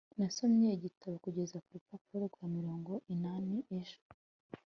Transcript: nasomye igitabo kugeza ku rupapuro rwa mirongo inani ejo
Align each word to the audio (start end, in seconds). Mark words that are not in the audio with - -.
nasomye 0.19 0.67
igitabo 0.71 1.15
kugeza 1.25 1.57
ku 1.63 1.69
rupapuro 1.77 2.23
rwa 2.33 2.45
mirongo 2.55 2.91
inani 3.13 3.57
ejo 3.79 3.99